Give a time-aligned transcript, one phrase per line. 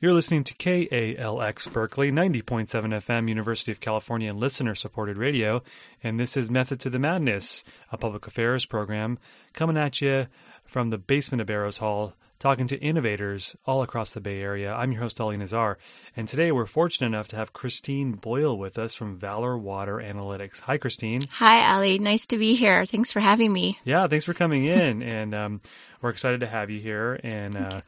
[0.00, 5.60] You're listening to KALX Berkeley, 90.7 FM, University of California and listener supported radio.
[6.04, 9.18] And this is Method to the Madness, a public affairs program
[9.54, 10.28] coming at you
[10.64, 14.72] from the basement of Barrows Hall, talking to innovators all across the Bay Area.
[14.72, 15.78] I'm your host, Ali Nazar.
[16.16, 20.60] And today we're fortunate enough to have Christine Boyle with us from Valor Water Analytics.
[20.60, 21.22] Hi, Christine.
[21.28, 21.98] Hi, Ali.
[21.98, 22.86] Nice to be here.
[22.86, 23.80] Thanks for having me.
[23.82, 25.02] Yeah, thanks for coming in.
[25.02, 25.60] and um,
[26.00, 27.18] we're excited to have you here.
[27.24, 27.80] And, uh,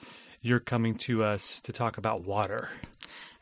[0.42, 2.70] you're coming to us to talk about water.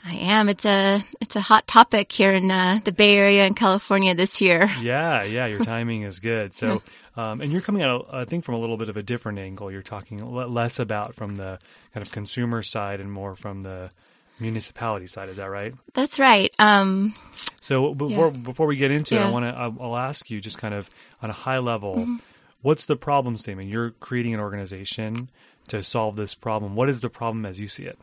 [0.04, 0.48] I am.
[0.48, 4.40] It's a it's a hot topic here in uh, the Bay Area in California this
[4.40, 4.70] year.
[4.80, 5.46] Yeah, yeah.
[5.46, 6.54] Your timing is good.
[6.54, 6.82] So,
[7.16, 9.72] um, and you're coming out, I think, from a little bit of a different angle.
[9.72, 11.58] You're talking less about from the
[11.92, 13.90] kind of consumer side and more from the
[14.38, 15.28] municipality side.
[15.28, 15.74] Is that right?
[15.94, 16.54] That's right.
[16.58, 17.14] Um,
[17.60, 18.38] so before yeah.
[18.38, 19.24] before we get into yeah.
[19.24, 20.88] it, I want to I'll ask you just kind of
[21.22, 21.96] on a high level.
[21.96, 22.16] Mm-hmm.
[22.62, 23.70] What's the problem statement?
[23.70, 25.30] You're creating an organization
[25.68, 26.74] to solve this problem.
[26.74, 27.98] What is the problem as you see it?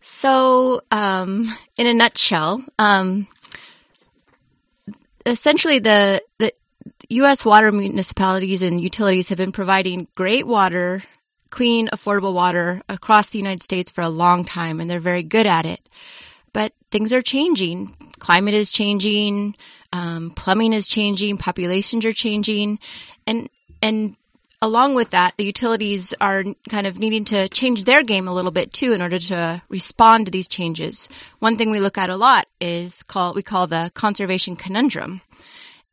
[0.00, 3.26] So, um, in a nutshell, um,
[5.26, 6.52] essentially the the
[7.10, 7.44] U.S.
[7.44, 11.02] water municipalities and utilities have been providing great water,
[11.50, 15.46] clean, affordable water across the United States for a long time, and they're very good
[15.46, 15.88] at it.
[16.52, 17.94] But things are changing.
[18.18, 19.54] Climate is changing.
[19.92, 21.38] Um, plumbing is changing.
[21.38, 22.78] Populations are changing,
[23.28, 23.48] and
[23.80, 24.16] and
[24.60, 28.50] along with that, the utilities are kind of needing to change their game a little
[28.50, 31.08] bit too in order to respond to these changes.
[31.38, 35.20] One thing we look at a lot is called we call the conservation conundrum.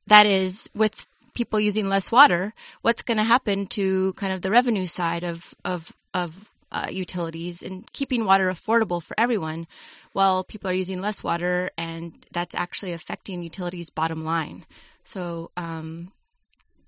[0.08, 4.52] That is with people using less water, what's going to happen to kind of the
[4.52, 9.68] revenue side of of of uh, utilities and keeping water affordable for everyone
[10.14, 14.66] while people are using less water and that's actually affecting utilities bottom line
[15.04, 16.12] so um,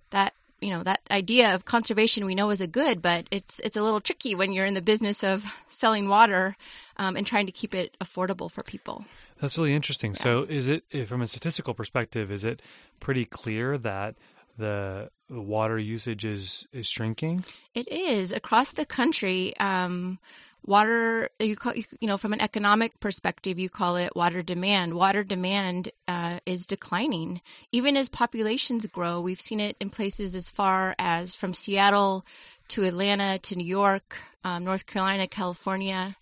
[0.09, 3.75] that you know that idea of conservation we know is a good, but it's it's
[3.75, 6.55] a little tricky when you're in the business of selling water
[6.97, 9.05] um, and trying to keep it affordable for people.
[9.39, 10.11] That's really interesting.
[10.11, 10.23] Yeah.
[10.23, 12.61] So, is it from a statistical perspective, is it
[13.00, 14.16] pretty clear that
[14.57, 17.46] the water usage is is shrinking?
[17.74, 19.58] It is across the country.
[19.60, 20.20] Um,
[20.68, 25.24] water you call you know from an economic perspective you call it water demand water
[25.24, 30.94] demand uh, is declining even as populations grow we've seen it in places as far
[31.00, 32.26] as from seattle
[32.68, 36.16] to atlanta to new york um, north carolina california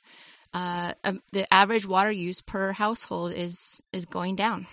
[0.54, 4.68] uh, um, the average water use per household is is going down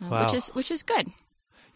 [0.00, 0.24] uh, wow.
[0.24, 1.10] which is which is good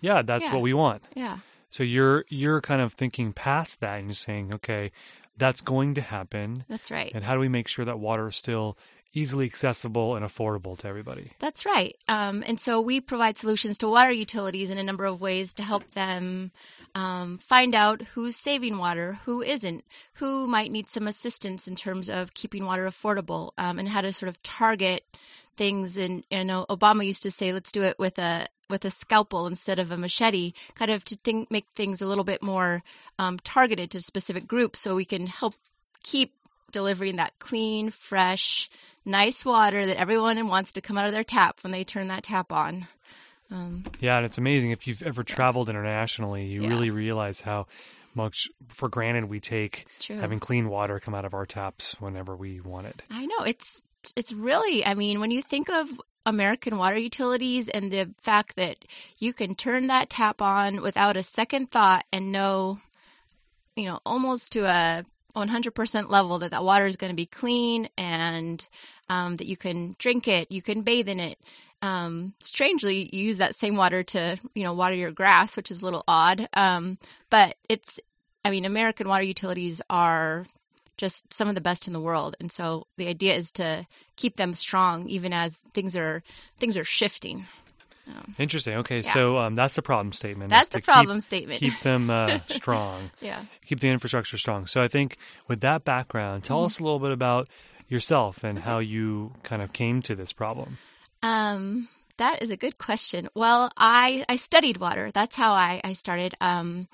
[0.00, 0.52] yeah that's yeah.
[0.52, 1.38] what we want yeah
[1.70, 4.90] so you're you're kind of thinking past that and you're saying okay
[5.38, 6.64] that's going to happen.
[6.68, 7.12] That's right.
[7.14, 8.76] And how do we make sure that water is still
[9.14, 11.32] easily accessible and affordable to everybody?
[11.38, 11.96] That's right.
[12.08, 15.62] Um, and so we provide solutions to water utilities in a number of ways to
[15.62, 16.50] help them
[16.94, 22.10] um, find out who's saving water, who isn't, who might need some assistance in terms
[22.10, 25.04] of keeping water affordable, um, and how to sort of target
[25.58, 25.98] things.
[25.98, 29.46] And you know, Obama used to say, "Let's do it with a with a scalpel
[29.46, 32.82] instead of a machete, kind of to think, make things a little bit more
[33.18, 35.54] um, targeted to specific groups, so we can help
[36.02, 36.32] keep
[36.70, 38.70] delivering that clean, fresh,
[39.04, 42.22] nice water that everyone wants to come out of their tap when they turn that
[42.22, 42.86] tap on.
[43.50, 46.68] Um, yeah, and it's amazing if you've ever traveled internationally, you yeah.
[46.68, 47.66] really realize how
[48.14, 52.60] much for granted we take having clean water come out of our taps whenever we
[52.60, 53.02] want it.
[53.10, 53.82] I know it's
[54.16, 58.76] it's really i mean when you think of American water utilities and the fact that
[59.16, 62.78] you can turn that tap on without a second thought and know,
[63.76, 65.04] you know, almost to a
[65.34, 68.66] 100% level that that water is going to be clean and
[69.08, 71.38] um, that you can drink it, you can bathe in it.
[71.80, 75.80] Um, strangely, you use that same water to, you know, water your grass, which is
[75.80, 76.48] a little odd.
[76.52, 76.98] Um,
[77.30, 78.00] but it's,
[78.44, 80.44] I mean, American water utilities are
[80.98, 82.36] just some of the best in the world.
[82.38, 83.86] And so the idea is to
[84.16, 86.22] keep them strong even as things are
[86.58, 87.46] things are shifting.
[88.06, 88.74] Um, Interesting.
[88.76, 89.12] Okay, yeah.
[89.14, 90.50] so um, that's the problem statement.
[90.50, 91.60] That's the problem keep, statement.
[91.60, 93.10] Keep them uh, strong.
[93.20, 93.42] yeah.
[93.66, 94.66] Keep the infrastructure strong.
[94.66, 96.66] So I think with that background, tell mm-hmm.
[96.66, 97.48] us a little bit about
[97.88, 100.78] yourself and how you kind of came to this problem.
[101.22, 103.28] Um, that is a good question.
[103.34, 105.10] Well, I I studied water.
[105.12, 106.34] That's how I I started.
[106.40, 106.88] Um,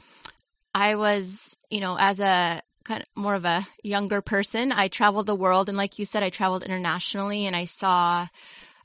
[0.75, 5.27] I was, you know, as a kind of more of a younger person, I traveled
[5.27, 8.29] the world, and like you said, I traveled internationally, and I saw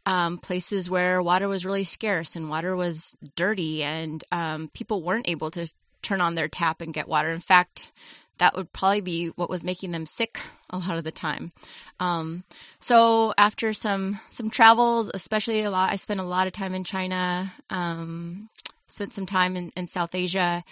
[0.06, 5.30] um, places where water was really scarce and water was dirty, and um, people weren't
[5.30, 7.32] able to turn on their tap and get water.
[7.32, 7.92] In fact,
[8.40, 11.52] that would probably be what was making them sick a lot of the time.
[12.00, 12.44] Um,
[12.80, 16.84] so after some some travels, especially a lot, I spent a lot of time in
[16.84, 17.54] China.
[17.70, 18.50] Um,
[18.92, 20.64] spent some time in, in South Asia,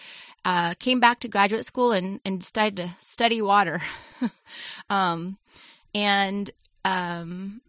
[0.45, 3.81] uh, came back to graduate school and, and decided to study water.
[4.89, 5.37] um,
[5.93, 6.51] and
[6.85, 7.61] um,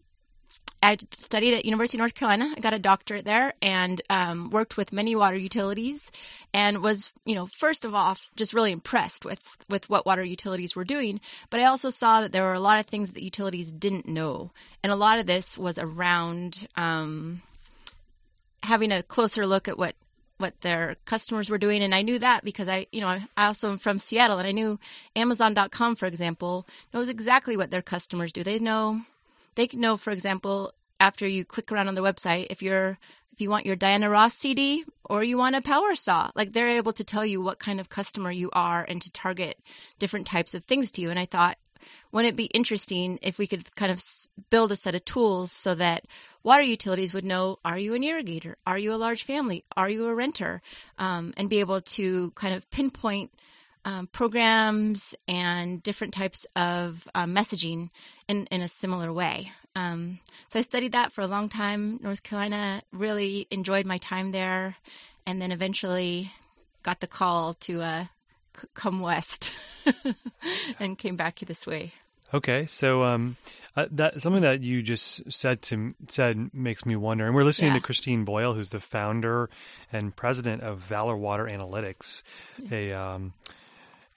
[0.83, 2.55] I studied at University of North Carolina.
[2.57, 6.13] I got a doctorate there and um, worked with many water utilities,
[6.55, 10.77] and was, you know, first of all, just really impressed with with what water utilities
[10.77, 11.21] were doing.
[11.51, 14.53] But I also saw that there were a lot of things that utilities didn't know,
[14.83, 17.43] and a lot of this was around um,
[18.63, 19.97] having a closer look at what
[20.39, 23.73] what their customers were doing and I knew that because I you know I also
[23.73, 24.79] am from Seattle and I knew
[25.15, 28.43] amazon.com for example knows exactly what their customers do.
[28.43, 29.03] They know
[29.59, 32.97] they know, for example, after you click around on the website, if you're
[33.33, 36.69] if you want your Diana Ross CD or you want a power saw, like they're
[36.69, 39.59] able to tell you what kind of customer you are and to target
[39.99, 41.11] different types of things to you.
[41.11, 41.59] And I thought,
[42.13, 44.03] wouldn't it be interesting if we could kind of
[44.51, 46.05] build a set of tools so that
[46.43, 48.55] water utilities would know are you an irrigator?
[48.67, 49.65] Are you a large family?
[49.77, 50.63] Are you a renter?
[50.99, 53.33] Um, and be able to kind of pinpoint
[53.85, 57.91] um, programs and different types of uh, messaging
[58.29, 59.53] in, in a similar way.
[59.75, 61.99] Um, so I studied that for a long time.
[62.03, 64.77] North Carolina really enjoyed my time there,
[65.27, 66.33] and then eventually
[66.83, 68.05] got the call to uh,
[68.75, 69.53] come west
[70.81, 71.93] and came back this way.
[72.35, 73.37] Okay, so um,
[73.75, 77.25] uh, that something that you just said to said makes me wonder.
[77.27, 77.79] And we're listening Yeah.
[77.79, 79.49] to Christine Boyle, who's the founder
[79.93, 82.23] and president of Valor Water Analytics,
[82.71, 83.33] a um,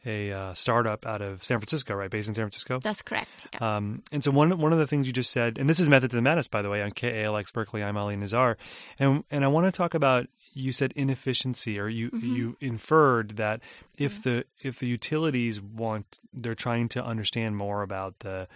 [0.06, 2.10] a uh, startup out of San Francisco, right?
[2.10, 2.80] Based in San Francisco.
[2.80, 3.48] That's correct.
[3.54, 3.78] Yeah.
[3.78, 6.10] Um, and so one one of the things you just said, and this is Method
[6.10, 7.82] to the Madness, by the way, on KALX Berkeley.
[7.82, 8.58] I'm Ali Nazar,
[9.00, 10.28] and and I want to talk about.
[10.54, 13.62] You said inefficiency, or you you inferred that
[13.98, 18.48] if the if the utilities want, they're trying to understand more about the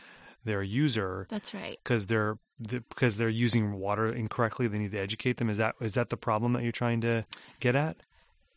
[0.43, 1.79] their user That's right.
[1.83, 4.67] because they're the, because they're using water incorrectly.
[4.67, 5.49] They need to educate them.
[5.49, 7.25] Is that is that the problem that you're trying to
[7.59, 7.97] get at?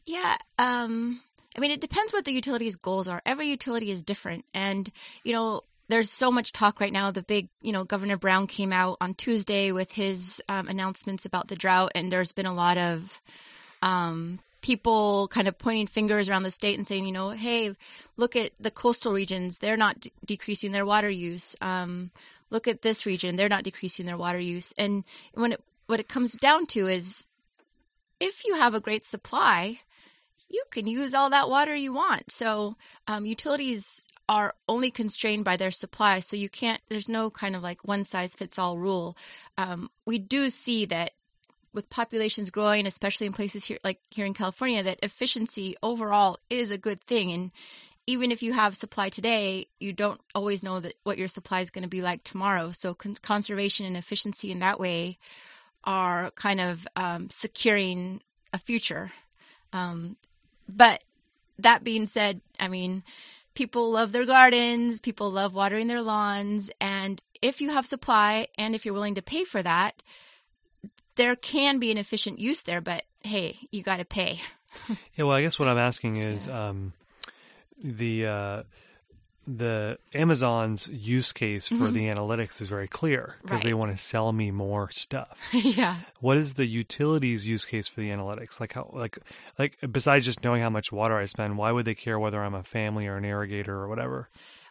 [0.06, 0.36] Yeah.
[0.58, 1.20] Um,
[1.56, 3.20] I mean, it depends what the utility's goals are.
[3.26, 4.44] Every utility is different.
[4.54, 4.90] And,
[5.24, 7.10] you know, there's so much talk right now.
[7.10, 11.48] The big, you know, Governor Brown came out on Tuesday with his um, announcements about
[11.48, 13.20] the drought, and there's been a lot of
[13.80, 17.74] um, people kind of pointing fingers around the state and saying, you know, hey,
[18.16, 21.56] look at the coastal regions; they're not d- decreasing their water use.
[21.60, 22.10] Um,
[22.50, 24.74] look at this region; they're not decreasing their water use.
[24.76, 25.04] And
[25.34, 27.26] when it what it comes down to is,
[28.20, 29.80] if you have a great supply,
[30.50, 32.30] you can use all that water you want.
[32.30, 32.76] So
[33.06, 36.80] um, utilities are only constrained by their supply, so you can't.
[36.88, 39.16] There's no kind of like one size fits all rule.
[39.56, 41.12] Um, we do see that
[41.72, 46.70] with populations growing, especially in places here like here in California, that efficiency overall is
[46.70, 47.32] a good thing.
[47.32, 47.50] And
[48.06, 51.70] even if you have supply today, you don't always know that what your supply is
[51.70, 52.72] going to be like tomorrow.
[52.72, 55.18] So con- conservation and efficiency in that way
[55.84, 58.22] are kind of um, securing
[58.52, 59.12] a future.
[59.72, 60.16] Um,
[60.68, 61.02] but
[61.58, 63.02] that being said, I mean,
[63.58, 68.72] people love their gardens, people love watering their lawns, and if you have supply and
[68.72, 70.00] if you're willing to pay for that,
[71.16, 74.40] there can be an efficient use there, but hey, you got to pay.
[75.16, 76.92] Yeah, well, I guess what I'm asking is um,
[77.82, 78.62] the uh,
[79.48, 83.78] the Amazon's use case for the analytics is very clear because they Mm-hmm.
[83.78, 85.38] Want to sell me more stuff.
[85.52, 86.00] yeah.
[86.20, 88.60] What is the utilities use case for the analytics?
[88.60, 89.18] Like how like
[89.58, 92.54] like besides just knowing how much water I spend, why would they care whether I'm
[92.54, 94.28] a family or an irrigator or whatever?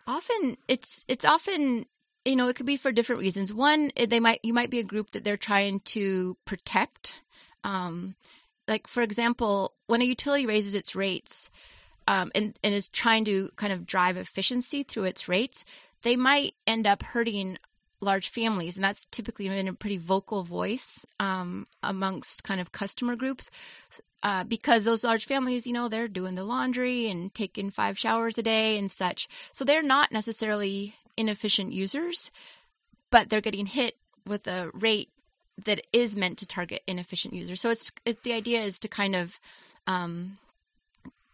[0.07, 1.85] often it's it's often
[2.23, 4.79] you know it could be for different reasons one eh, they might you might be
[4.79, 7.21] a group that they're trying to protect
[7.65, 8.15] um,
[8.67, 11.49] like for example when a utility raises its rates
[12.07, 15.63] um, and, and is trying to kind of drive efficiency through its rates
[16.03, 17.57] they might end up hurting
[17.99, 23.15] large families and that's typically been a pretty vocal voice um, amongst kind of customer
[23.15, 23.49] groups
[24.23, 28.37] uh, because those large families, you know, they're doing the laundry and taking five showers
[28.37, 29.27] a day and such.
[29.53, 32.31] So they're not necessarily inefficient users,
[33.11, 33.95] but they're getting hit
[34.25, 35.09] with a rate
[35.65, 37.61] that is meant to target inefficient users.
[37.61, 39.39] So it's, it, the idea is to kind of
[39.85, 40.37] um,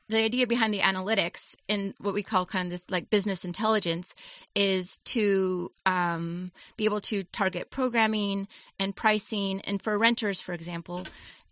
[0.10, 4.14] the idea behind the analytics and what we call kind of this like business intelligence
[4.56, 8.48] is to um, be able to target programming
[8.80, 9.62] and pricing.
[9.62, 11.06] And for renters for example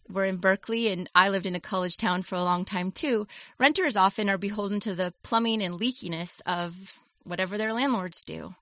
[0.10, 3.28] we're in berkeley and i lived in a college town for a long time too.
[3.58, 8.56] Renters often are beholden to the plumbing and leakiness of whatever their landlords do.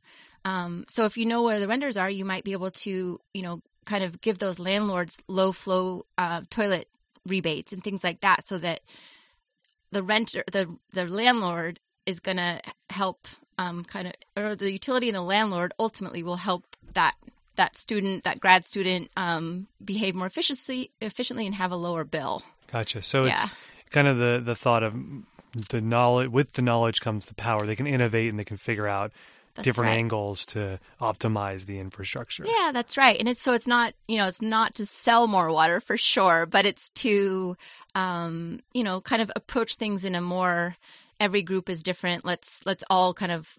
[0.46, 3.41] Um, so if you know where the renters are you might be able to you
[3.41, 6.88] know kind of give those landlords low flow uh, toilet
[7.25, 8.81] rebates and things like that so that
[9.91, 13.27] the renter the the landlord is going to help
[13.58, 17.15] um, kind of or the utility and the landlord ultimately will help that
[17.55, 22.43] that student that grad student um, behave more efficiently efficiently and have a lower bill
[22.72, 23.01] Gotcha.
[23.01, 23.43] So Yeah.
[23.43, 23.50] it's
[23.89, 24.93] kind of the the thought of
[25.69, 27.65] the knowledge with the knowledge comes the power.
[27.65, 29.12] They can innovate and they can figure out
[29.59, 29.99] That's different right.
[29.99, 32.45] angles to optimize the infrastructure.
[32.45, 33.19] Yeah, that's right.
[33.19, 36.45] And it's so it's not you know it's not to sell more water for sure,
[36.45, 37.55] but it's to
[37.95, 40.75] um, you know kind of approach things in a more
[41.19, 42.25] every group is different.
[42.25, 43.57] Let's let's all kind of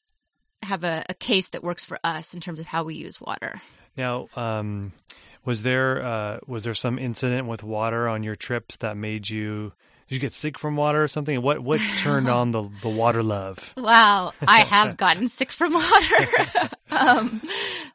[0.63, 3.63] have a, a case that works for us in terms of how we use water.
[3.97, 4.93] Now, um,
[5.45, 9.73] was there uh, was there some incident with water on your trips that made you
[10.11, 11.41] did you get sick from water or something?
[11.41, 13.73] What what turned on the the water love?
[13.77, 16.49] Wow, I have gotten sick from water.
[16.91, 17.41] um,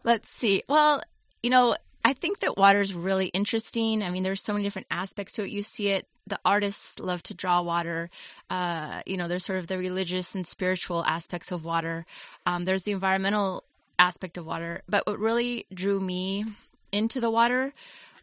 [0.05, 0.63] let's see.
[0.69, 1.01] Well,
[1.43, 4.01] you know, I think that water is really interesting.
[4.01, 5.49] I mean, there's so many different aspects to it.
[5.49, 6.07] You see it.
[6.25, 8.09] The artists love to draw water.
[8.49, 12.05] Uh, you know, there's sort of the religious and spiritual aspects of water.
[12.45, 13.65] Um, there's the environmental
[13.99, 14.83] aspect of water.
[14.87, 16.45] But what really drew me
[16.93, 17.73] into the water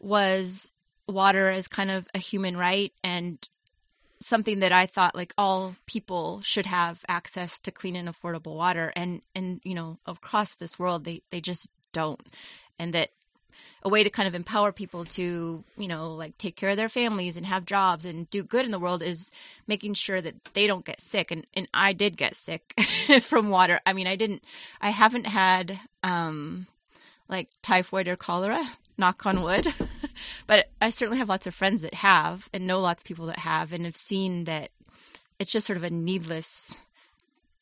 [0.01, 0.71] was
[1.07, 3.47] water as kind of a human right and
[4.25, 8.91] something that I thought like all people should have access to clean and affordable water.
[8.95, 12.21] And and you know across this world they they just don't.
[12.79, 13.09] And that
[13.83, 16.89] a way to kind of empower people to you know like take care of their
[16.89, 19.29] families and have jobs and do good in the world is
[19.67, 21.31] making sure that they don't get sick.
[21.31, 22.79] And and I did get sick
[23.21, 23.79] from water.
[23.85, 24.43] I mean I didn't
[24.81, 26.67] I haven't had um
[27.29, 28.63] like typhoid or cholera
[28.97, 29.73] knock on wood
[30.47, 33.39] but I certainly have lots of friends that have and know lots of people that
[33.39, 34.71] have and have seen that
[35.39, 36.75] it's just sort of a needless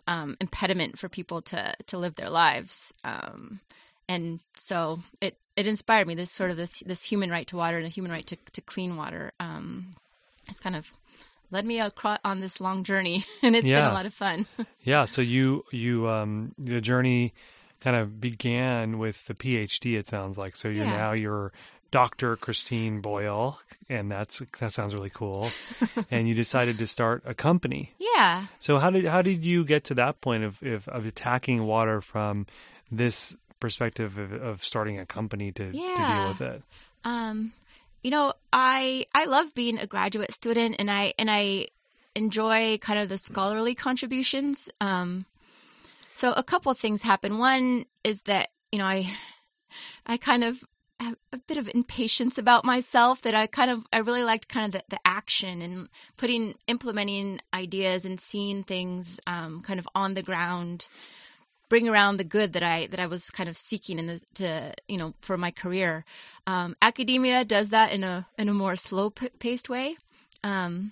[0.08, 3.60] um, impediment for people to to live their lives um,
[4.10, 7.78] and so it it inspired me this sort of this this human right to water
[7.78, 9.94] and a human right to, to clean water um,
[10.50, 10.92] it's kind of
[11.52, 14.48] led me across on this long journey and it's been a lot of fun
[14.84, 17.34] Yeah, so you you um the journey
[17.82, 19.98] kind of began with the PhD.
[19.98, 20.98] It sounds like so you're Yeah.
[20.98, 21.52] now you're
[21.92, 22.38] Dr.
[22.38, 25.52] Christine Boyle, and that's that sounds really cool.
[26.12, 27.94] and you decided to start a company.
[28.00, 31.64] yeah So how did how did you get to that point of of, of attacking
[31.64, 32.48] water from
[32.90, 36.64] this perspective of, of starting a company to, to deal with it?
[37.04, 37.54] Um,
[38.04, 41.68] you know, I I love being a graduate student, and I and I
[42.16, 44.70] enjoy kind of the scholarly contributions.
[44.80, 45.26] Um,
[46.16, 47.38] so a couple of things happen.
[47.38, 49.12] One is that you know I
[50.06, 50.64] I kind of
[51.34, 54.72] a bit of impatience about myself that I kind of I really liked kind of
[54.72, 60.24] the, the action and putting implementing ideas and seeing things um, kind of on the
[60.24, 60.88] ground
[61.72, 64.74] bring around the good that I that I was kind of seeking in the to
[64.90, 66.04] you know for my career.
[66.46, 69.96] Um, academia does that in a in a more slow paced way.
[70.44, 70.92] Um,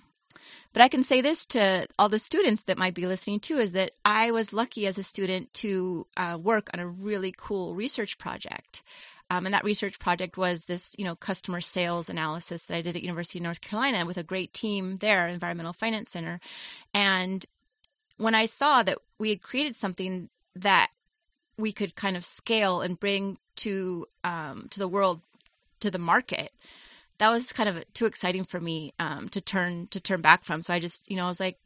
[0.72, 3.72] but I can say this to all the students that might be listening too is
[3.72, 8.16] that I was lucky as a student to uh, work on a really cool research
[8.18, 8.82] project.
[9.30, 12.96] Um, and that research project was this, you know, customer sales analysis that I did
[12.96, 16.40] at University of North Carolina with a great team there, Environmental Finance Center.
[16.92, 17.46] And
[18.16, 20.90] when I saw that we had created something that
[21.56, 25.20] we could kind of scale and bring to um, to the world,
[25.78, 26.52] to the market,
[27.18, 30.60] that was kind of too exciting for me um, to turn to turn back from.
[30.60, 31.58] So I just, you know, I was like,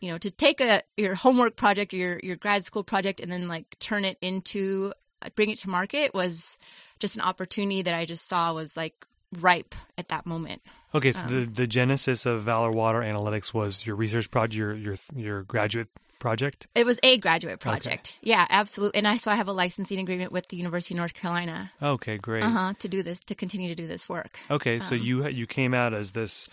[0.00, 3.46] you know, to take a your homework project your your grad school project and then
[3.46, 4.92] like turn it into
[5.34, 6.58] bring it to market was
[6.98, 9.04] just an opportunity that I just saw was like
[9.40, 10.62] ripe at that moment.
[10.94, 14.74] Okay, so Um, the, the genesis of Valor Water Analytics was your research project, your
[14.74, 16.66] your your graduate project.
[16.74, 18.16] It was a graduate project.
[18.22, 18.98] Yeah, absolutely.
[18.98, 22.16] And I so I have a licensing agreement with the University of North Carolina Okay,
[22.16, 22.42] great.
[22.44, 24.38] uh-huh, to do this to continue to do this work.
[24.50, 26.48] Okay, so Um, you you came out as this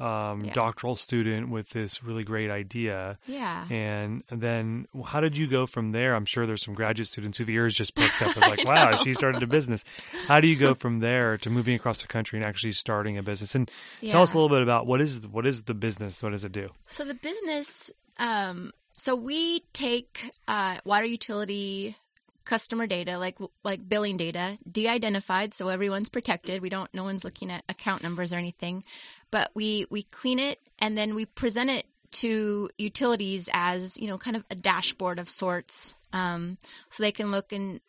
[0.00, 0.52] um, Yeah.
[0.52, 3.66] doctoral student with this really great idea, Yeah.
[3.70, 6.14] and then how did you go from there?
[6.14, 8.36] I'm sure there's some graduate students whose ears just perked up.
[8.36, 9.84] It's like, wow, she started a business.
[10.26, 13.22] How do you go from there to moving across the country and actually starting a
[13.22, 13.54] business?
[13.54, 13.70] And
[14.08, 16.22] tell us a little bit about what is what is the business?
[16.22, 16.70] What does it do?
[16.86, 21.96] So the business, um, so we take uh, water utility
[22.44, 26.62] customer data, like like billing data, de-identified, so everyone's protected.
[26.62, 28.84] We don't, no one's looking at account numbers or anything,
[29.30, 34.18] but we we clean it and then we present it to utilities as you know,
[34.18, 36.58] kind of a dashboard of sorts, um,
[36.88, 37.80] so they can look and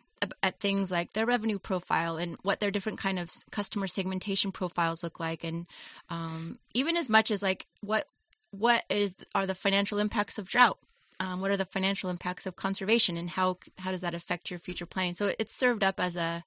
[0.44, 5.02] at things like their revenue profile and what their different kind of customer segmentation profiles
[5.02, 5.66] look like and
[6.10, 8.06] um, even as much as like what
[8.52, 10.78] what is are the financial impacts of drought?
[11.22, 14.60] Um, what are the financial impacts of conservation and how how does that affect your
[14.60, 15.14] future planning?
[15.14, 16.44] So it's served up as a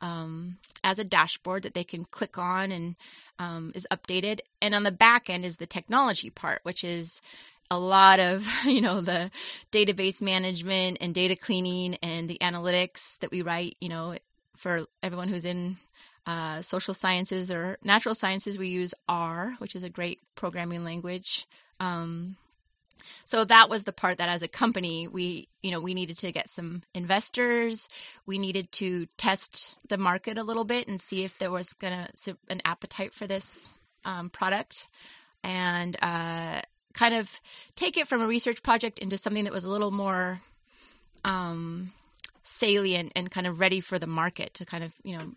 [0.00, 2.96] um, as a dashboard that they can click on and
[3.38, 4.40] um, is updated.
[4.62, 7.20] And on the back end is the technology part which is
[7.70, 9.30] a lot of you know the
[9.72, 14.16] database management and data cleaning and the analytics that we write you know
[14.56, 15.76] for everyone who's in
[16.26, 21.46] uh, social sciences or natural sciences we use R which is a great programming language
[21.78, 22.36] um,
[23.24, 26.32] so that was the part that as a company we you know we needed to
[26.32, 27.88] get some investors.
[28.26, 32.08] We needed to test the market a little bit and see if there was gonna
[32.48, 33.74] an appetite for this
[34.04, 34.86] um, product.
[35.42, 36.62] And uh,
[36.94, 37.40] kind of
[37.76, 40.40] take it from a research project into something that was a little more
[41.24, 41.92] um,
[42.42, 45.32] salient and kind of ready for the market to kind of you know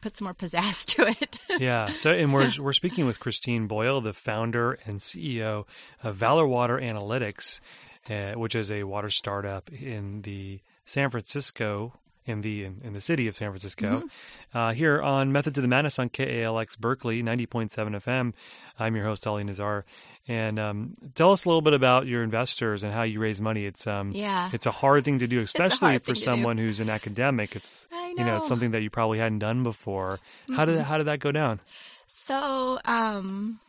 [0.00, 1.40] put some more pizzazz to it.
[1.58, 1.92] yeah.
[1.92, 5.66] So, and we're we're speaking with Christine Boyle, the founder and CEO
[6.02, 7.60] of Valor Water Analytics,
[8.08, 11.94] uh, which is a water startup in the San Francisco
[12.26, 14.00] in the in, in, the city of San Francisco.
[14.00, 14.58] Mm-hmm.
[14.58, 18.32] Uh, here on Method to the Madness on KALX Berkeley 90.7 FM.
[18.78, 19.84] I'm your host Ali Nazar,
[20.28, 23.64] and um, tell us a little bit about your investors and how you raise money.
[23.64, 27.56] It's um, yeah, it's a hard thing to do, especially for someone who's an academic.
[27.56, 28.14] It's know.
[28.16, 30.18] you know it's something that you probably hadn't done before.
[30.44, 30.54] Mm-hmm.
[30.54, 31.60] How did how did that go down?
[32.06, 33.60] So, um,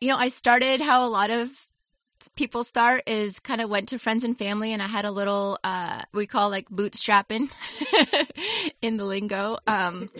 [0.00, 1.66] you know, I started how a lot of
[2.34, 5.58] people start is kind of went to friends and family and i had a little
[5.62, 7.48] uh, we call like bootstrapping
[8.82, 10.10] in the lingo um,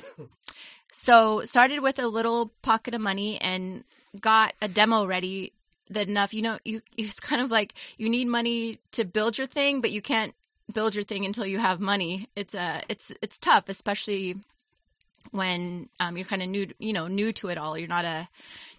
[0.92, 3.82] so started with a little pocket of money and
[4.20, 5.52] got a demo ready
[5.88, 9.46] that enough you know you it's kind of like you need money to build your
[9.46, 10.34] thing but you can't
[10.72, 12.28] build your thing until you have money.
[12.36, 14.36] It's a uh, it's it's tough especially
[15.30, 17.78] when um, you're kind of new you know new to it all.
[17.78, 18.28] You're not a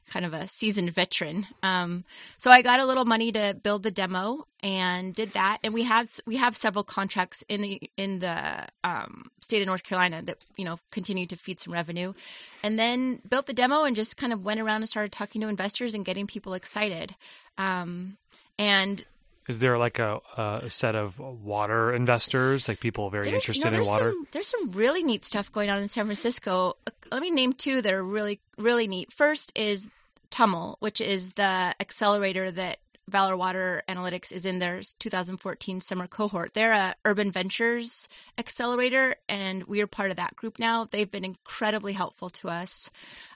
[0.09, 1.47] kind of a seasoned veteran.
[1.63, 2.05] Um,
[2.37, 5.57] so I got a little money to build the demo and did that.
[5.63, 9.83] And we have we have several contracts in the in the um, state of North
[9.83, 12.13] Carolina that you know continue to feed some revenue.
[12.63, 15.47] And then built the demo and just kind of went around and started talking to
[15.47, 17.15] investors and getting people excited.
[17.57, 18.17] Um,
[18.57, 19.05] and
[19.47, 23.79] is there like a, a, set of water investors, like people very there's, interested no,
[23.79, 24.11] in water?
[24.11, 26.75] Some, there's some really neat stuff going on in San Francisco.
[27.09, 29.13] Let me name two that are really, really neat.
[29.13, 29.87] First is
[30.29, 32.79] Tumml, which is the accelerator that
[33.09, 36.53] Valor Water Analytics is in their 2014 summer cohort.
[36.53, 40.85] They're a urban ventures accelerator, and we are part of that group now.
[40.85, 42.89] They've been incredibly helpful to us,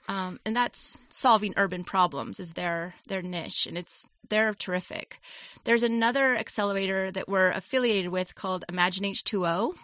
[0.08, 5.18] um, and that's solving urban problems is their their niche, and it's they're terrific.
[5.64, 9.74] There's another accelerator that we're affiliated with called Imagine H2O.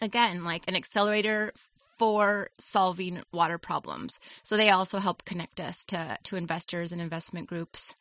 [0.00, 1.52] Again, like an accelerator
[1.98, 4.20] for solving water problems.
[4.42, 7.94] So they also help connect us to to investors and investment groups.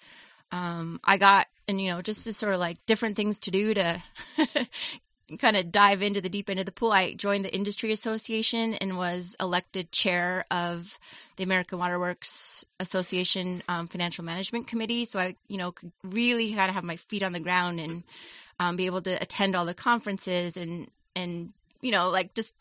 [0.51, 3.73] Um, I got and you know just to sort of like different things to do
[3.73, 4.03] to
[5.39, 6.91] kind of dive into the deep end of the pool.
[6.93, 10.97] I joined the industry association and was elected chair of
[11.35, 15.05] the American Water Works Association um, Financial Management Committee.
[15.05, 18.03] So I you know could really kind of have my feet on the ground and
[18.59, 22.53] um, be able to attend all the conferences and and you know like just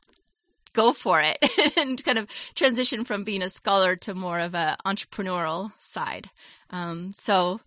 [0.77, 1.39] go for it
[1.77, 6.31] and kind of transition from being a scholar to more of a entrepreneurial side.
[6.71, 7.61] Um, so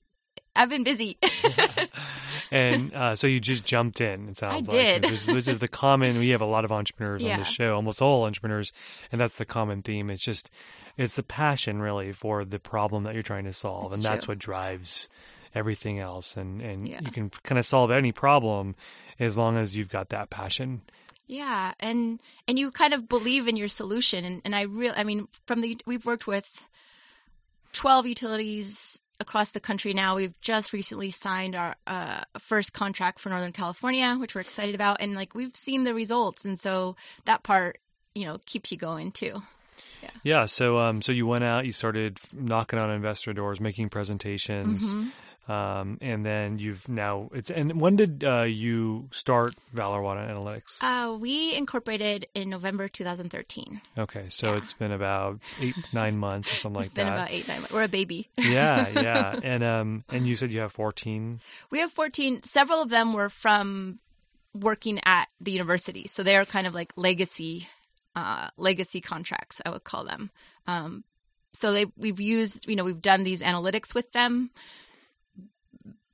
[0.56, 1.18] I've been busy.
[2.52, 4.30] and uh, so you just jumped in.
[4.30, 5.12] It sounds I like did.
[5.34, 6.20] Which is, the common.
[6.20, 7.34] We have a lot of entrepreneurs yeah.
[7.34, 8.72] on the show, almost all entrepreneurs,
[9.12, 10.10] and that's the common theme.
[10.10, 10.52] It's just
[10.96, 14.10] it's the passion really for the problem that you're trying to solve, and true.
[14.10, 15.10] that's what drives
[15.56, 16.38] everything else.
[16.38, 17.00] And and yeah.
[17.02, 18.76] you can kind of solve any problem
[19.20, 20.82] as long as you've got that passion
[21.30, 25.04] yeah, and and you kind of believe in your solution, and and I really, I
[25.04, 26.68] mean, from the we've worked with
[27.72, 30.16] twelve utilities across the country now.
[30.16, 34.98] We've just recently signed our uh, first contract for Northern California, which we're excited about,
[35.02, 37.78] and like we've seen the results, and so that part,
[38.16, 39.44] you know, keeps you going too.
[40.02, 40.10] Yeah.
[40.24, 40.46] Yeah.
[40.46, 44.84] So, um, so you went out, you started knocking on investor doors, making presentations.
[44.84, 45.10] Mm-hmm.
[45.50, 50.78] Um, and then you've now it's and when did uh, you start Valor Water Analytics?
[50.82, 53.82] Uh, we incorporated in November 2013.
[53.98, 54.58] Okay, so yeah.
[54.58, 57.02] it's been about eight nine months or something it's like that.
[57.02, 57.74] It's been about eight nine months.
[57.74, 58.30] We're a baby.
[58.38, 61.40] yeah, yeah, and um, and you said you have 14.
[61.72, 62.44] We have 14.
[62.44, 63.98] Several of them were from
[64.54, 67.68] working at the university, so they are kind of like legacy
[68.16, 69.62] uh, legacy contracts.
[69.66, 70.30] I would call them.
[70.68, 71.04] Um,
[71.56, 74.52] so they we've used you know we've done these analytics with them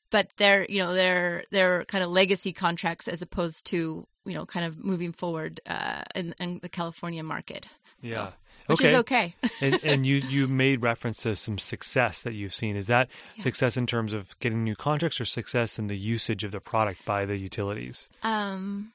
[0.10, 4.46] but they're you know they're they're kind of legacy contracts as opposed to you know
[4.46, 7.68] kind of moving forward uh, in, in the California market.
[8.02, 8.32] So, yeah.
[8.68, 8.90] Which okay.
[8.90, 9.36] is okay.
[9.62, 12.76] and, and you you made reference to some success that you've seen.
[12.76, 13.44] Is that yeah.
[13.44, 17.06] success in terms of getting new contracts, or success in the usage of the product
[17.06, 18.10] by the utilities?
[18.24, 18.92] Um,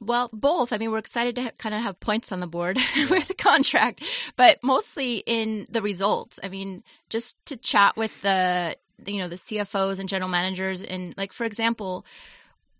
[0.00, 0.72] well, both.
[0.72, 3.06] I mean, we're excited to ha- kind of have points on the board yeah.
[3.08, 4.02] with the contract,
[4.36, 6.40] but mostly in the results.
[6.42, 11.14] I mean, just to chat with the you know the CFOs and general managers and
[11.16, 12.04] like for example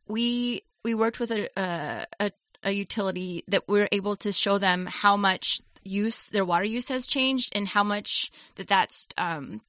[0.07, 1.49] we we worked with a
[2.21, 2.31] a,
[2.63, 6.89] a utility that we are able to show them how much use their water use
[6.89, 9.61] has changed and how much that that's um,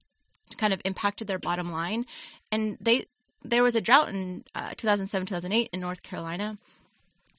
[0.58, 2.05] kind of impacted their bottom line.
[2.51, 3.05] And they
[3.43, 6.58] there was a drought in uh, 2007 2008 in North Carolina,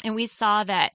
[0.04, 0.92] and we saw that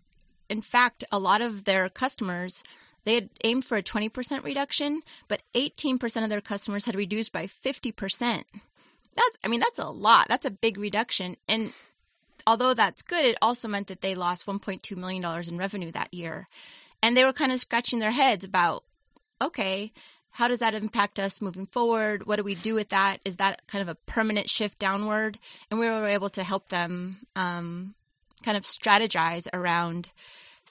[0.50, 2.64] in fact a lot of their customers
[3.04, 7.48] they had aimed for a 20% reduction, but 18% of their customers had reduced by
[7.48, 8.44] 50%.
[9.14, 10.28] That's I mean that's a lot.
[10.30, 11.74] That's a big reduction and
[12.48, 16.14] although that's good, it also meant that they lost 1.2 million dollars in revenue that
[16.14, 16.48] year.
[17.04, 18.84] And they were kind of scratching their heads about
[19.42, 19.92] okay,
[20.32, 22.26] how does that impact us moving forward?
[22.26, 23.20] What do we do with that?
[23.26, 25.40] Is that kind of a permanent shift downward?
[25.70, 27.96] And we were able to help them um,
[28.44, 30.12] kind of strategize around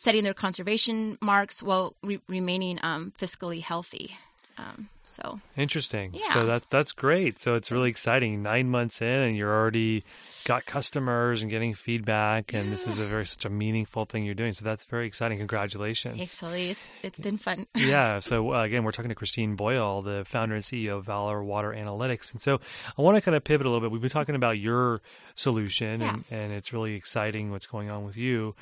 [0.00, 4.16] setting their conservation marks while re- remaining um, fiscally healthy.
[4.56, 6.12] Um, so interesting.
[6.14, 6.32] Yeah.
[6.32, 7.38] So that's that's great.
[7.38, 8.42] So it's really exciting.
[8.42, 10.04] Nine months in, and you're already
[10.44, 14.34] got customers and getting feedback, and this is a very such a meaningful thing you're
[14.34, 14.52] doing.
[14.54, 15.38] So that's very exciting.
[15.38, 16.16] Congratulations.
[16.16, 16.70] Thanks, Ali.
[16.70, 17.66] It's it's been fun.
[17.74, 18.20] yeah.
[18.20, 21.74] So uh, again, we're talking to Christine Boyle, the founder and CEO of Valor Water
[21.76, 22.60] Analytics, and so
[22.98, 23.90] I want to kind of pivot a little bit.
[23.90, 25.00] We've been talking about your
[25.34, 26.14] solution, Yeah.
[26.14, 28.54] and, and it's really exciting what's going on with you.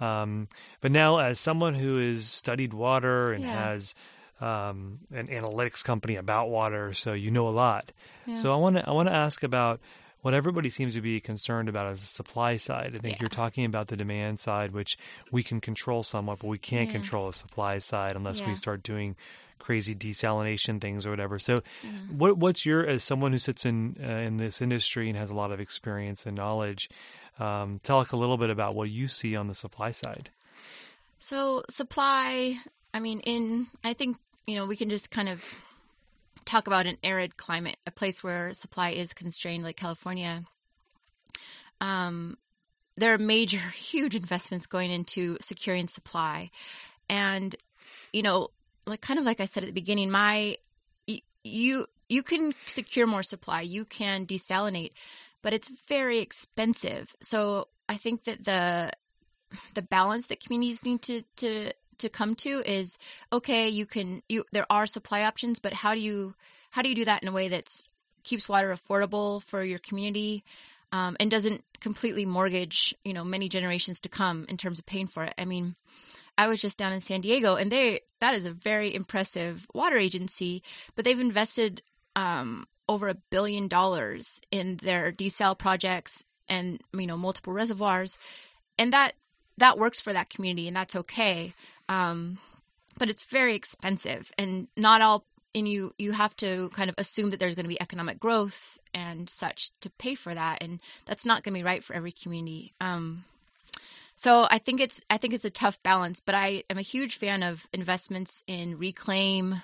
[0.00, 0.48] Um,
[0.80, 3.52] but now, as someone who has studied water and Yeah.
[3.68, 3.94] has
[4.40, 7.92] um, an analytics company about water, so you know a lot.
[8.26, 8.34] Yeah.
[8.34, 9.80] So I want to I want to ask about
[10.20, 12.92] what everybody seems to be concerned about is the supply side.
[12.94, 13.18] I think Yeah.
[13.20, 14.98] you're talking about the demand side, which
[15.30, 16.92] we can control somewhat, but we can't Yeah.
[16.92, 19.16] control the supply side unless we start doing
[19.58, 21.38] crazy desalination things or whatever.
[21.38, 21.62] So,
[22.10, 25.34] what what's your as someone who sits in uh, in this industry and has a
[25.34, 26.90] lot of experience and knowledge?
[27.38, 30.30] Um, tell us a little bit about what you see on the supply side.
[31.18, 32.58] So supply,
[32.94, 35.42] I mean, in I think you know we can just kind of
[36.44, 40.44] talk about an arid climate, a place where supply is constrained, like California.
[41.80, 42.38] Um,
[42.96, 46.50] there are major, huge investments going into securing supply,
[47.08, 47.54] and
[48.12, 48.50] you know,
[48.86, 50.56] like kind of like I said at the beginning, my
[51.44, 54.92] you you can secure more supply, you can desalinate,
[55.46, 57.14] but it's very expensive.
[57.22, 58.90] So I think that the
[59.74, 62.98] the balance that communities need to to to come to is
[63.32, 66.34] okay you can you there are supply options but how do you
[66.72, 67.70] how do you do that in a way that
[68.24, 70.42] keeps water affordable for your community
[70.90, 75.06] um, and doesn't completely mortgage you know many generations to come in terms of paying
[75.06, 75.76] for it i mean
[76.36, 79.96] i was just down in san diego and they that is a very impressive water
[79.96, 80.60] agency
[80.96, 81.82] but they've invested
[82.16, 88.18] um, over a billion dollars in their desal projects and you know multiple reservoirs.
[88.78, 89.12] And that
[89.58, 91.54] that works for that community and that's okay.
[91.88, 92.38] Um,
[92.98, 97.30] but it's very expensive and not all and you you have to kind of assume
[97.30, 101.24] that there's going to be economic growth and such to pay for that and that's
[101.24, 102.72] not going to be right for every community.
[102.80, 103.24] Um,
[104.16, 107.16] so i think it's i think it's a tough balance but i am a huge
[107.16, 109.62] fan of investments in reclaim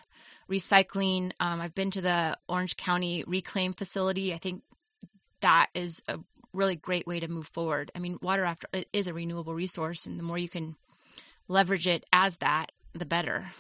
[0.53, 4.63] recycling um, i've been to the orange county reclaim facility i think
[5.41, 6.19] that is a
[6.53, 7.91] really great way to move forward.
[7.95, 10.77] I mean, water after it is a renewable resource, and the more you can
[11.49, 13.53] leverage it as that, the better.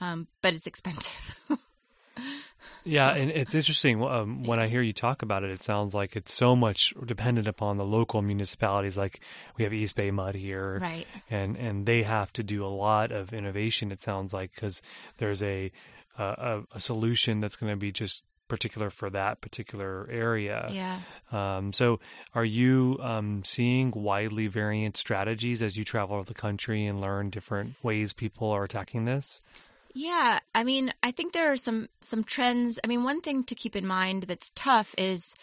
[0.00, 1.38] Um, but it's expensive.
[2.88, 5.50] Yeah, and it's interesting um, when I hear you talk about it.
[5.50, 8.96] It sounds like it's so much dependent upon the local municipalities.
[8.96, 9.18] Like
[9.58, 11.04] we have East Bay Mud here, right.
[11.28, 13.90] and and they have to do a lot of innovation.
[13.90, 14.82] It sounds like because
[15.16, 15.72] there's a,
[16.22, 20.68] a a solution that's going to be just particular for that particular area.
[20.70, 21.00] Yeah.
[21.32, 22.00] Um, so,
[22.34, 27.74] are you um, seeing widely variant strategies as you travel the country and learn different
[27.82, 29.42] ways people are attacking this?
[29.94, 32.78] Yeah, I mean, I think there are some some trends.
[32.84, 35.34] I mean, one thing to keep in mind that's tough is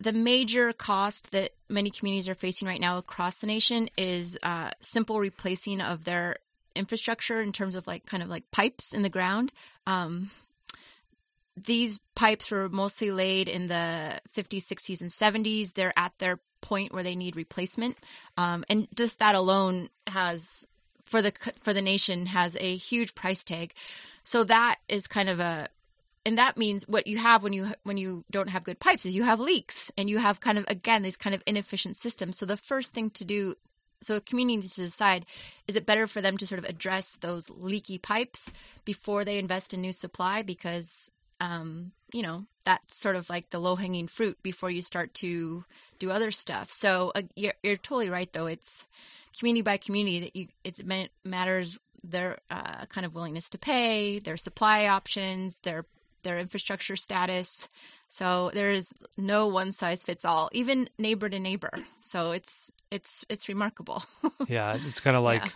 [0.00, 4.70] the major cost that many communities are facing right now across the nation is uh,
[4.80, 6.36] simple replacing of their
[6.78, 9.52] infrastructure in terms of like kind of like pipes in the ground.
[9.86, 10.30] Um,
[11.56, 15.74] these pipes were mostly laid in the 50s, 60s, and 70s.
[15.74, 17.96] They're at their point where they need replacement,
[18.36, 20.66] um, and just that alone has
[21.04, 23.74] for the for the nation has a huge price tag.
[24.24, 25.68] So that is kind of a
[26.26, 29.16] and that means what you have when you when you don't have good pipes is
[29.16, 32.36] you have leaks and you have kind of again these kind of inefficient systems.
[32.38, 33.54] So the first thing to do
[34.00, 35.26] so a community to decide
[35.66, 38.50] is it better for them to sort of address those leaky pipes
[38.84, 43.58] before they invest in new supply because um, you know that's sort of like the
[43.58, 45.64] low hanging fruit before you start to
[45.98, 46.70] do other stuff.
[46.70, 48.46] So uh, you're, you're totally right though.
[48.46, 48.86] It's
[49.38, 54.36] community by community that you it matters their uh, kind of willingness to pay, their
[54.36, 55.84] supply options, their
[56.22, 57.68] their infrastructure status.
[58.08, 61.70] So there is no one size fits all, even neighbor to neighbor.
[62.00, 64.02] So it's it's it's remarkable.
[64.48, 65.50] yeah, it's kind of like Yeah.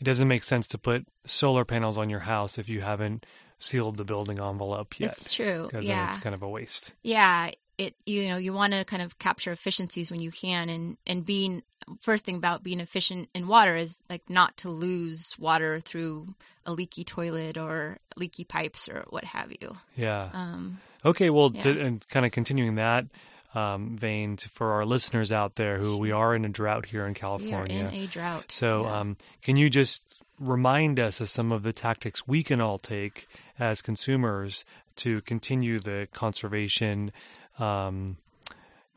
[0.00, 3.26] it doesn't make sense to put solar panels on your house if you haven't
[3.58, 5.12] sealed the building envelope yet.
[5.12, 5.64] It's true.
[5.66, 6.06] Because yeah.
[6.06, 6.92] then it's kind of a waste.
[7.02, 7.50] Yeah.
[7.76, 11.24] It you know you want to kind of capture efficiencies when you can, and and
[11.24, 11.62] being
[12.00, 16.34] first thing about being efficient in water is like not to lose water through
[16.66, 19.76] a leaky toilet or leaky pipes or what have you.
[19.94, 20.28] Yeah.
[20.32, 21.60] Um, Okay, well, Yeah.
[21.62, 23.06] to, and kind of continuing that
[23.54, 27.02] um, vein to, for our listeners out there who we are in a drought here
[27.06, 27.88] in we are California.
[27.92, 28.52] in a drought.
[28.52, 28.98] so, Yeah.
[29.00, 30.02] um, can you just
[30.38, 33.26] remind us of some of the tactics we can all take
[33.58, 34.64] as consumers
[34.96, 37.10] to continue the conservation?
[37.58, 38.18] Um,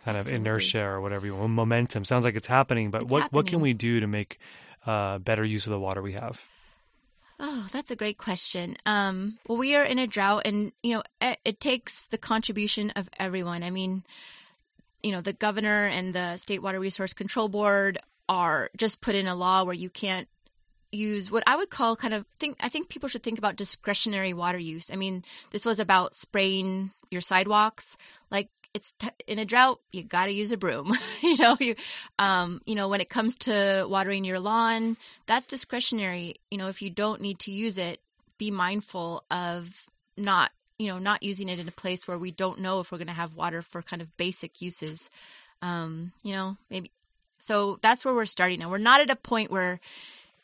[0.05, 3.31] kind of inertia or whatever you want momentum sounds like it's happening but It's what
[3.31, 4.39] what can we do to make
[4.87, 6.43] uh, better use of the water we have
[7.43, 8.77] Oh, that's a great question.
[8.85, 12.91] Um, well, we are in a drought, and you know, it, it takes the contribution
[12.91, 13.63] of everyone.
[13.63, 14.03] I mean,
[15.01, 17.97] you know, the governor and the State Water Resource Control Board
[18.29, 20.27] are just put in a law where you can't
[20.91, 22.57] use what I would call kind of think.
[22.59, 24.91] I think people should think about discretionary water use.
[24.91, 27.97] I mean, this was about spraying your sidewalks.
[28.29, 30.95] Like it's t- in a drought, you got to use a broom.
[31.21, 31.75] you know, you,
[32.19, 36.35] um, you know, when it comes to watering your lawn, that's discretionary.
[36.49, 37.99] You know, if you don't need to use it,
[38.37, 42.59] be mindful of not, you know, not using it in a place where we don't
[42.59, 45.09] know if we're going to have water for kind of basic uses.
[45.61, 46.91] Um, you know, maybe.
[47.37, 48.69] So that's where we're starting now.
[48.69, 49.79] We're not at a point where,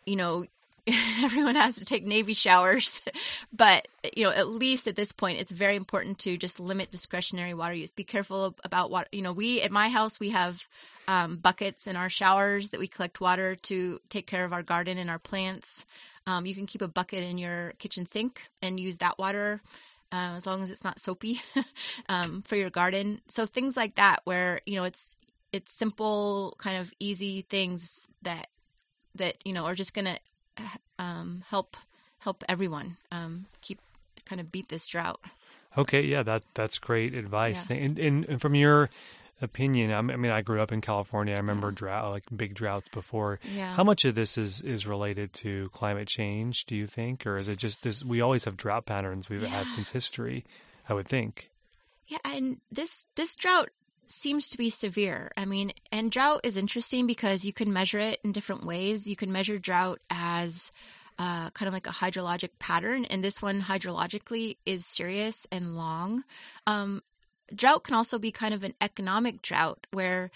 [0.05, 0.45] you know,
[1.21, 3.01] everyone has to take navy showers.
[3.55, 7.53] But you know at least at this point it's very important to just limit discretionary
[7.53, 7.91] water use.
[7.91, 10.67] Be careful about water you know we at my house we have
[11.07, 14.97] um, buckets in our showers that we collect water to take care of our garden
[14.97, 15.85] and our plants.
[16.27, 19.61] Um, you can keep a bucket in your kitchen sink and use that water
[20.11, 21.41] uh, as long as it's not soapy
[22.09, 23.21] um, for your garden.
[23.27, 25.15] So things like that where you know it's
[25.51, 28.47] it's simple kind of easy things that
[29.15, 30.19] that you know are just gonna
[30.99, 31.77] um, help
[32.19, 33.79] help everyone um, keep
[34.25, 35.19] kind of beat this drought.
[35.77, 37.67] Okay, yeah, that that's great advice.
[37.69, 37.77] Yeah.
[37.77, 38.89] And, and, and from your
[39.41, 41.35] opinion, I mean, I grew up in California.
[41.35, 43.39] I remember drought, like big droughts before.
[43.55, 43.73] Yeah.
[43.75, 46.65] How much of this is is related to climate change?
[46.65, 48.03] Do you think, or is it just this?
[48.03, 50.45] We always have drought patterns we've had since history.
[50.89, 51.51] I would think.
[52.07, 53.69] Yeah, and this this drought
[54.11, 55.31] seems to be severe.
[55.37, 59.07] I mean, and drought is interesting because you can measure it in different ways.
[59.07, 60.71] You can measure drought as
[61.19, 66.23] uh, kind of like a hydrologic pattern, and this one hydrologically is serious and long.
[66.65, 67.01] Um,
[67.53, 70.31] drought can also be kind of an economic drought where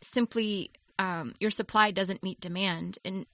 [0.00, 3.26] simply um, your supply doesn't meet demand, and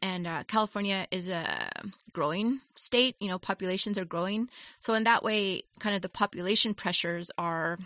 [0.00, 1.70] and uh, California is a
[2.12, 3.16] growing state.
[3.20, 4.48] You know, populations are growing,
[4.80, 7.78] so in that way, kind of the population pressures are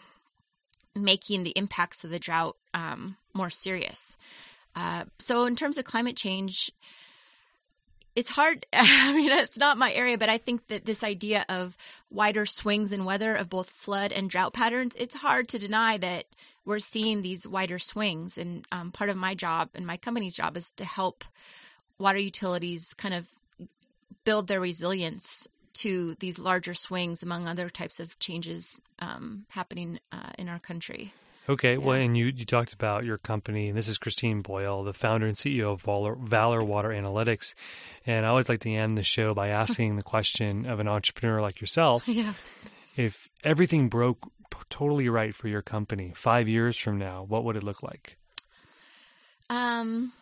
[0.94, 4.16] making the impacts of the drought um, more serious.
[4.74, 6.70] Uh, so, in terms of climate change,
[8.14, 8.66] it's hard.
[8.72, 11.76] I mean, it's not my area, but I think that this idea of
[12.10, 16.26] wider swings in weather of both flood and drought patterns, it's hard to deny that
[16.64, 18.38] we're seeing these wider swings.
[18.38, 21.24] And um, part of my job and my company's job is to help
[21.98, 23.28] water utilities kind of
[24.24, 30.30] build their resilience to these larger swings, among other types of changes um, happening uh,
[30.38, 31.12] in our country.
[31.48, 34.92] Okay, well, and you you talked about your company, and this is Christine Boyle, the
[34.92, 37.54] founder and CEO of Valor, Valor Water Analytics.
[38.06, 41.40] And I always like to end the show by asking the question of an entrepreneur
[41.40, 42.34] like yourself: Yeah.
[42.96, 44.30] If everything broke
[44.70, 48.16] totally right for your company five years from now, what would it look like?
[49.50, 50.12] Um,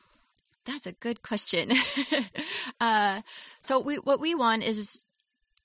[0.64, 1.72] that's a good question.
[2.80, 3.22] uh,
[3.62, 5.04] so we what we want is,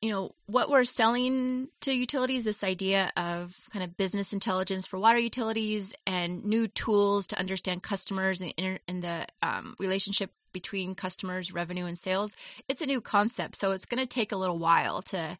[0.05, 2.43] you know, what we're selling to utilities.
[2.43, 7.81] This idea of kind of business intelligence for water utilities and new tools to understand
[7.81, 12.35] customers and, inter- and the um, relationship between customers, revenue, and sales.
[12.67, 15.39] It's a new concept, so it's going to take a little while to.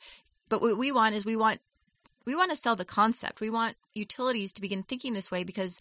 [0.50, 1.62] But what we want is we want
[2.26, 3.42] we want to sell the concept.
[3.42, 5.78] We want utilities to begin thinking this way because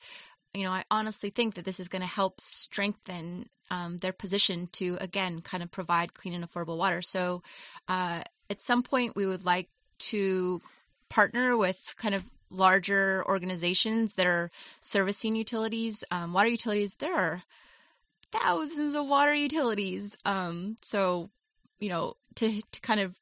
[0.53, 4.69] you know, I honestly think that this is going to help strengthen um, their position
[4.73, 7.03] to, again, kind of provide clean and affordable water.
[7.03, 7.43] So,
[7.89, 10.61] uh, at some point, we would like to
[11.09, 16.97] partner with kind of larger organizations that are servicing utilities, um, water utilities.
[16.97, 17.43] There are
[18.33, 20.17] thousands of water utilities.
[20.25, 21.31] Um, so,
[21.79, 23.15] you know, to to kind of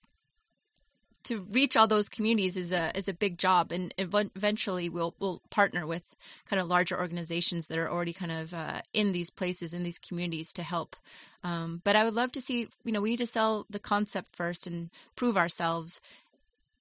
[1.25, 5.41] to reach all those communities is a is a big job, and eventually we'll we'll
[5.51, 6.03] partner with
[6.49, 9.99] kind of larger organizations that are already kind of uh, in these places in these
[9.99, 10.97] communities to help.
[11.45, 14.37] Um, but I would love to see, you know, we need to sell the concept
[14.37, 16.01] first and prove ourselves.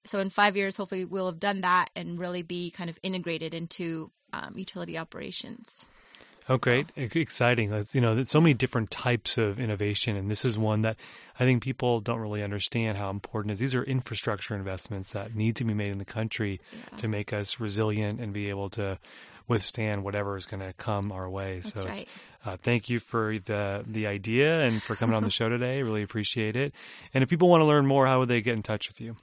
[0.05, 3.53] So in five years, hopefully, we'll have done that and really be kind of integrated
[3.53, 5.85] into um, utility operations.
[6.49, 6.87] Oh, great!
[6.95, 7.71] Exciting.
[7.71, 10.97] It's, you know, there's so many different types of innovation, and this is one that
[11.39, 13.59] I think people don't really understand how important it is.
[13.59, 16.97] These are infrastructure investments that need to be made in the country yeah.
[16.97, 18.97] to make us resilient and be able to
[19.51, 21.59] withstand whatever is going to come our way.
[21.59, 22.07] That's so right.
[22.43, 25.83] Uh, thank you for the the idea and for coming on the show today.
[25.83, 26.73] Really appreciate it.
[27.13, 29.15] And if people want to learn more, how would they get in touch with you?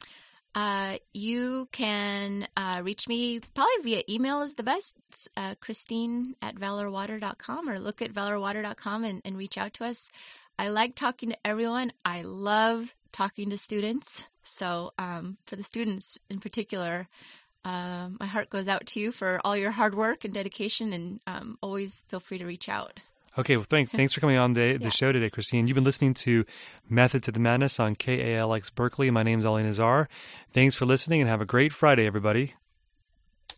[0.55, 4.95] Uh, you can uh, reach me probably via email is the best,
[5.37, 10.09] uh, Christine at valorwater.com or look at valorwater.com and, and reach out to us.
[10.59, 11.93] I like talking to everyone.
[12.05, 14.27] I love talking to students.
[14.43, 17.09] So um, for the students in particular,
[17.69, 21.21] uh, my heart goes out to you for all your hard work and dedication, and
[21.27, 23.01] um, always feel free to reach out.
[23.37, 24.91] Okay, well, thank, thanks for coming on the, the yeah.
[24.91, 25.69] show today, Christine.
[25.69, 26.47] You've been listening to
[26.89, 29.11] Method to the Madness on KALX Berkeley.
[29.11, 30.09] My name is Ali Nazar.
[30.53, 32.55] Thanks for listening and have a great Friday, everybody.